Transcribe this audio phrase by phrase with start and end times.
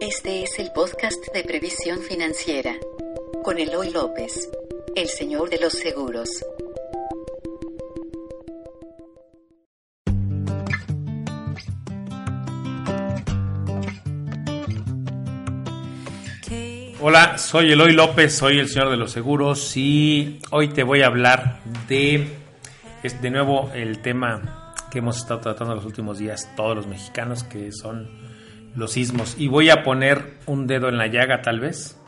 [0.00, 2.76] Este es el podcast de previsión financiera
[3.42, 4.50] con Eloy López,
[4.94, 6.28] el señor de los seguros.
[17.00, 21.06] Hola, soy Eloy López, soy el señor de los seguros y hoy te voy a
[21.06, 22.36] hablar de,
[23.02, 27.72] de nuevo el tema que hemos estado tratando los últimos días todos los mexicanos, que
[27.72, 28.25] son
[28.76, 29.34] los sismos.
[29.38, 31.98] Y voy a poner un dedo en la llaga tal vez,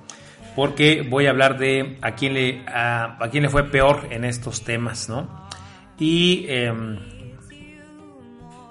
[0.55, 4.63] porque voy a hablar de a quién le, a, quién le fue peor en estos
[4.65, 5.49] temas, ¿no?
[5.99, 6.99] Y em,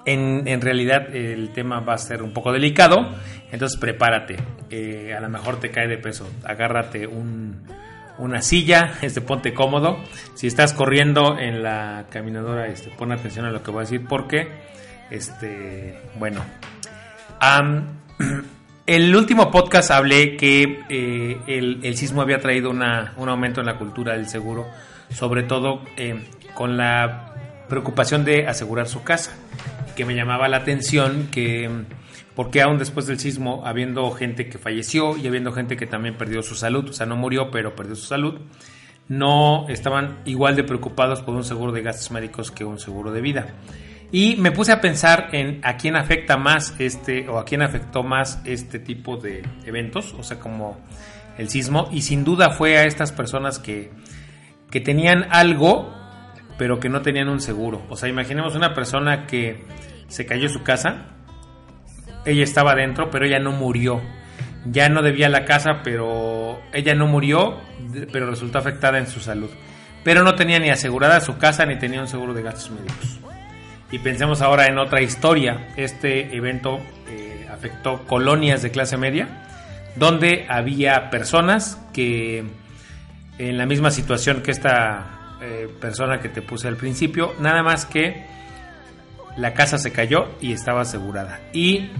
[0.06, 3.14] en, en, realidad el tema va a ser un poco delicado,
[3.52, 4.36] entonces prepárate.
[4.70, 6.30] Eh, a lo mejor te cae de peso.
[6.44, 7.62] Agárrate un,
[8.18, 9.98] una silla, este, ponte cómodo.
[10.34, 14.04] Si estás corriendo en la caminadora, este, pon atención a lo que voy a decir
[14.06, 14.48] porque,
[15.10, 16.42] este, bueno,
[18.86, 21.40] el último podcast hablé que eh,
[21.82, 24.66] el, sismo había traído una, un aumento en la cultura del seguro,
[25.10, 27.34] sobre todo eh, con la
[27.68, 29.36] preocupación de asegurar su casa
[29.94, 31.68] que me llamaba la atención que
[32.38, 36.40] porque aún después del sismo, habiendo gente que falleció y habiendo gente que también perdió
[36.40, 38.38] su salud, o sea, no murió, pero perdió su salud,
[39.08, 43.22] no estaban igual de preocupados por un seguro de gastos médicos que un seguro de
[43.22, 43.54] vida.
[44.10, 48.02] Y me puse a pensar en a quién afecta más este o a quién afectó
[48.02, 50.80] más este tipo de eventos, o sea, como
[51.36, 53.90] el sismo, y sin duda fue a estas personas que,
[54.70, 55.94] que tenían algo,
[56.56, 57.84] pero que no tenían un seguro.
[57.90, 59.64] O sea, imaginemos una persona que
[60.08, 61.06] se cayó su casa.
[62.24, 64.00] Ella estaba adentro, pero ella no murió.
[64.64, 67.58] Ya no debía la casa, pero ella no murió,
[68.10, 69.50] pero resultó afectada en su salud.
[70.02, 73.20] Pero no tenía ni asegurada su casa ni tenía un seguro de gastos médicos.
[73.90, 75.68] Y pensemos ahora en otra historia.
[75.76, 79.28] Este evento eh, afectó colonias de clase media,
[79.96, 82.44] donde había personas que
[83.38, 87.86] en la misma situación que esta eh, persona que te puse al principio, nada más
[87.86, 88.26] que
[89.36, 91.40] la casa se cayó y estaba asegurada.
[91.52, 91.90] Y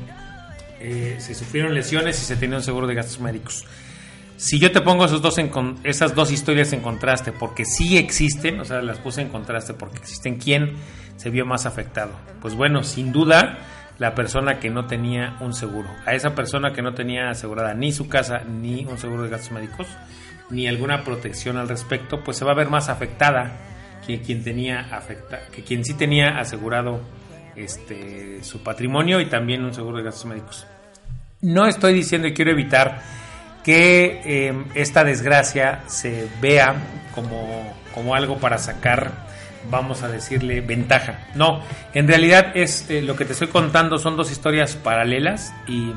[0.81, 3.65] eh, se sufrieron lesiones y se tenía un seguro de gastos médicos.
[4.39, 5.05] Si yo te pongo
[5.83, 9.99] esas dos historias en contraste, porque sí existen, o sea, las puse en contraste porque
[9.99, 10.77] existen, ¿quién
[11.17, 12.13] se vio más afectado?
[12.41, 13.59] Pues bueno, sin duda,
[13.99, 15.89] la persona que no tenía un seguro.
[16.07, 19.51] A esa persona que no tenía asegurada ni su casa, ni un seguro de gastos
[19.51, 19.89] médicos,
[20.51, 23.59] ni alguna protección al respecto, pues se va a ver más afectada
[24.07, 24.87] que quien tenía
[25.53, 27.01] que quien sí tenía asegurado
[27.57, 30.65] este, su patrimonio y también un seguro de gastos médicos.
[31.41, 33.03] No estoy diciendo y quiero evitar
[33.63, 36.77] que eh, esta desgracia se vea
[37.15, 39.27] como, como, algo para sacar,
[39.71, 41.29] vamos a decirle, ventaja.
[41.35, 41.63] No,
[41.95, 45.93] en realidad es eh, lo que te estoy contando son dos historias paralelas y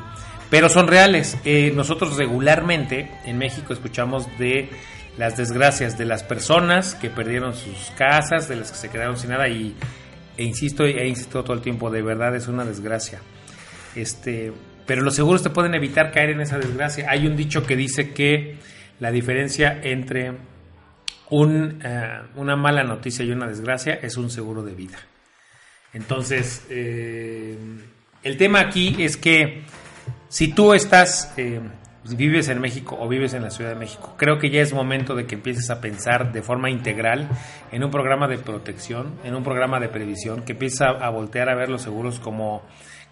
[0.50, 1.38] pero son reales.
[1.46, 4.68] Eh, nosotros regularmente en México escuchamos de
[5.16, 9.30] las desgracias de las personas que perdieron sus casas, de las que se quedaron sin
[9.30, 9.74] nada y
[10.36, 13.20] e insisto e insisto todo el tiempo, de verdad es una desgracia.
[13.94, 14.52] Este,
[14.86, 17.06] pero los seguros te pueden evitar caer en esa desgracia.
[17.08, 18.56] Hay un dicho que dice que
[19.00, 20.34] la diferencia entre eh,
[22.36, 24.98] una mala noticia y una desgracia es un seguro de vida.
[25.92, 27.56] Entonces, eh,
[28.22, 29.62] el tema aquí es que
[30.28, 31.60] si tú estás eh,
[32.04, 34.72] si vives en México o vives en la Ciudad de México, creo que ya es
[34.72, 37.28] momento de que empieces a pensar de forma integral
[37.70, 41.54] en un programa de protección, en un programa de previsión, que empieces a, voltear a
[41.54, 42.62] ver los seguros como,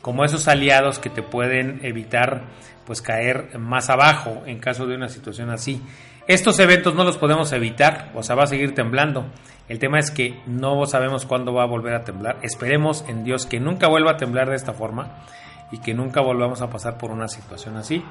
[0.03, 2.44] como esos aliados que te pueden evitar
[2.87, 5.81] pues caer más abajo en caso de una situación así.
[6.27, 9.27] Estos eventos no los podemos evitar, o sea, va a seguir temblando.
[9.69, 12.38] El tema es que no sabemos cuándo va a volver a temblar.
[12.43, 15.25] Esperemos en Dios que nunca vuelva a temblar de esta forma
[15.71, 18.03] y que nunca volvamos a pasar por una situación así.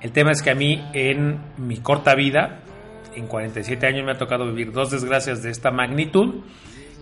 [0.00, 2.60] El tema es que a mí en mi corta vida,
[3.14, 6.42] en 47 años me ha tocado vivir dos desgracias de esta magnitud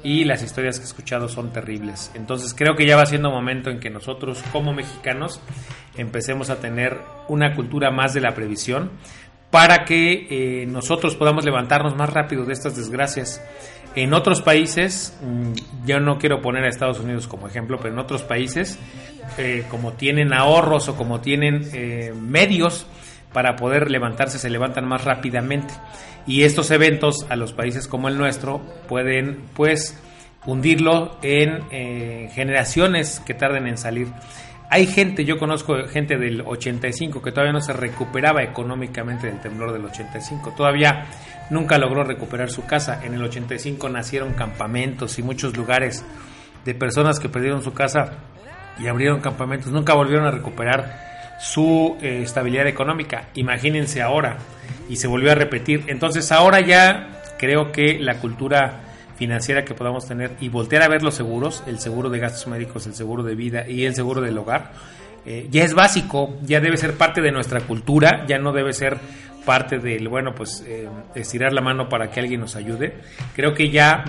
[0.04, 2.12] y las historias que he escuchado son terribles.
[2.14, 5.40] Entonces creo que ya va siendo momento en que nosotros como mexicanos
[5.96, 8.90] empecemos a tener una cultura más de la previsión
[9.50, 13.42] para que eh, nosotros podamos levantarnos más rápido de estas desgracias.
[13.94, 18.00] En otros países, mm, yo no quiero poner a Estados Unidos como ejemplo, pero en
[18.00, 18.78] otros países
[19.38, 22.86] eh, como tienen ahorros o como tienen eh, medios
[23.32, 25.74] para poder levantarse, se levantan más rápidamente.
[26.26, 30.00] Y estos eventos a los países como el nuestro pueden pues
[30.46, 34.08] hundirlo en eh, generaciones que tarden en salir.
[34.70, 39.72] Hay gente, yo conozco gente del 85 que todavía no se recuperaba económicamente del temblor
[39.72, 41.06] del 85, todavía
[41.50, 43.00] nunca logró recuperar su casa.
[43.04, 46.04] En el 85 nacieron campamentos y muchos lugares
[46.64, 48.14] de personas que perdieron su casa
[48.78, 53.28] y abrieron campamentos, nunca volvieron a recuperar su eh, estabilidad económica.
[53.34, 54.38] Imagínense ahora,
[54.88, 55.84] y se volvió a repetir.
[55.86, 58.80] Entonces ahora ya creo que la cultura
[59.16, 62.86] financiera que podamos tener y voltear a ver los seguros, el seguro de gastos médicos,
[62.86, 64.72] el seguro de vida y el seguro del hogar,
[65.26, 68.98] eh, ya es básico, ya debe ser parte de nuestra cultura, ya no debe ser
[69.44, 72.94] parte del, bueno, pues eh, estirar la mano para que alguien nos ayude.
[73.34, 74.04] Creo que ya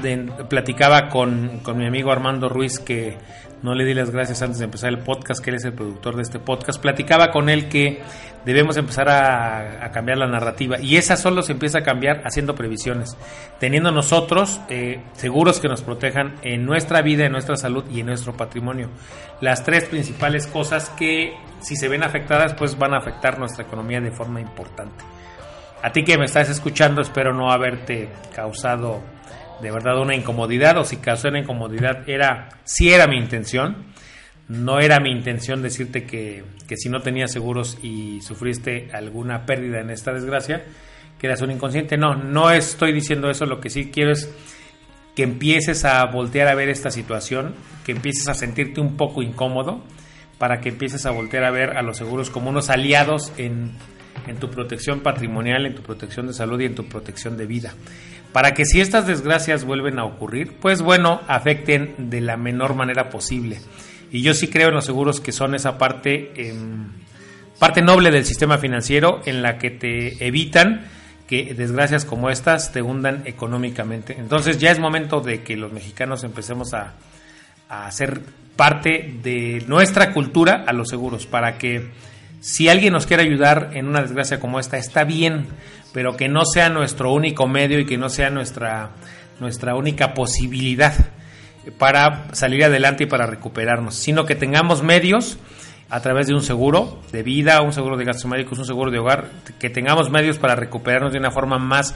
[0.50, 3.18] platicaba con, con mi amigo Armando Ruiz que
[3.66, 6.16] no le di las gracias antes de empezar el podcast, que él es el productor
[6.16, 8.00] de este podcast, platicaba con él que
[8.46, 13.18] debemos empezar a, cambiar la narrativa y esa solo se empieza a cambiar haciendo previsiones,
[13.60, 18.06] teniendo nosotros eh, seguros que nos protejan en nuestra vida, en nuestra salud y en
[18.06, 18.90] nuestro patrimonio.
[19.42, 24.00] Las tres principales cosas que si se ven afectadas pues van a afectar nuestra economía
[24.00, 25.04] de forma importante.
[25.82, 29.15] A ti que me estás escuchando espero no haberte causado
[29.62, 33.94] de verdad una incomodidad o si causó una incomodidad era si era mi intención.
[34.48, 39.80] No era mi intención decirte que, que, si no tenías seguros y sufriste alguna pérdida
[39.80, 40.64] en esta desgracia
[41.18, 41.98] que eras un inconsciente.
[41.98, 43.48] No no estoy diciendo eso.
[43.48, 44.32] Lo que sí quiero es
[45.16, 47.56] que empieces a voltear a ver esta situación
[47.86, 49.82] que empieces a sentirte un poco incómodo
[50.38, 53.72] para que empieces a voltear a ver a los seguros como unos aliados en,
[54.28, 57.74] en tu protección patrimonial, en tu protección de salud y en tu protección de vida
[58.36, 63.10] para que si estas desgracias vuelven a ocurrir, pues bueno, afecten de la menor manera
[63.10, 63.62] posible.
[64.12, 66.90] Y yo sí creo en los seguros que son esa parte, em,
[67.60, 70.82] parte noble del sistema financiero en la que te evitan
[71.30, 74.18] que desgracias como estas te hundan económicamente.
[74.20, 76.96] Entonces ya es momento de que los mexicanos empecemos a,
[77.70, 78.20] a hacer
[78.58, 81.90] parte de nuestra cultura a los seguros, para que
[82.40, 85.48] si alguien nos quiere ayudar en una desgracia como esta, está bien,
[85.94, 88.92] pero que no sea nuestro único medio y que no sea nuestra,
[89.40, 90.94] nuestra única posibilidad
[91.78, 95.38] para salir adelante y para recuperarnos, sino que tengamos medios
[95.90, 99.00] a través de un seguro de vida, un seguro de gastos médicos, un seguro de
[99.00, 99.30] hogar,
[99.60, 101.96] que tengamos medios para recuperarnos de una forma más,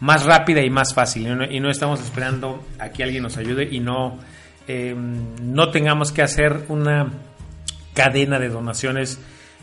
[0.00, 1.26] más rápida y más fácil.
[1.50, 4.18] Y no, estamos esperando a que alguien nos ayude y no,
[4.66, 7.08] eh, no tengamos que hacer una
[7.94, 9.20] cadena de donaciones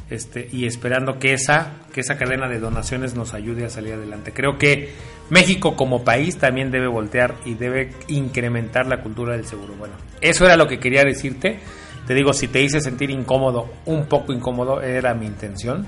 [0.10, 4.32] este, y esperando que esa, que esa cadena de donaciones nos ayude a salir adelante.
[4.34, 4.94] Creo que
[5.30, 9.76] México como país también debe voltear y debe incrementar la cultura del seguro.
[9.78, 11.60] Bueno, eso era lo que quería decirte.
[12.06, 15.86] Te digo, si te hice sentir incómodo, un poco incómodo, era mi intención.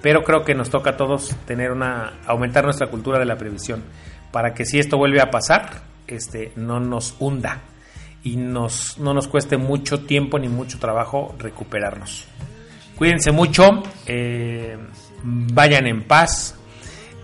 [0.00, 3.82] Pero creo que nos toca a todos tener una, aumentar nuestra cultura de la previsión
[4.30, 7.62] para que si esto vuelve a pasar, este, no nos hunda
[8.22, 12.28] y nos, no nos cueste mucho tiempo ni mucho trabajo recuperarnos.
[12.98, 14.76] Cuídense mucho, eh,
[15.22, 16.56] vayan en paz.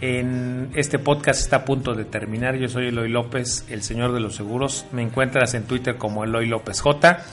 [0.00, 2.54] En este podcast está a punto de terminar.
[2.54, 4.86] Yo soy Eloy López, el señor de los seguros.
[4.92, 7.24] Me encuentras en Twitter como Eloy López J.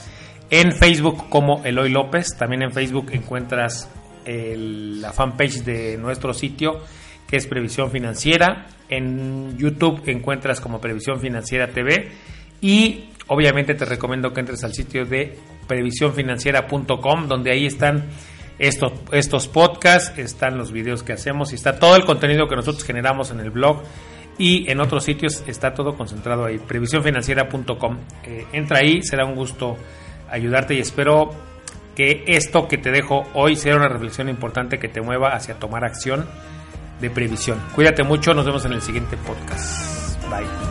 [0.49, 2.35] En Facebook como Eloy López.
[2.35, 3.87] También en Facebook encuentras
[4.25, 6.81] la fanpage de nuestro sitio
[7.27, 8.65] que es Previsión Financiera.
[8.89, 12.09] En YouTube encuentras como Previsión Financiera TV.
[12.59, 18.09] Y obviamente te recomiendo que entres al sitio de previsiónfinanciera.com donde ahí están
[18.59, 22.83] estos, estos podcasts, están los videos que hacemos y está todo el contenido que nosotros
[22.83, 23.83] generamos en el blog
[24.37, 27.97] y en otros sitios está todo concentrado ahí, previsiónfinanciera.com.
[28.25, 29.77] Eh, entra ahí, será un gusto
[30.29, 31.29] ayudarte y espero
[31.95, 35.85] que esto que te dejo hoy sea una reflexión importante que te mueva hacia tomar
[35.85, 36.25] acción
[36.99, 37.59] de previsión.
[37.75, 40.21] Cuídate mucho, nos vemos en el siguiente podcast.
[40.29, 40.70] Bye.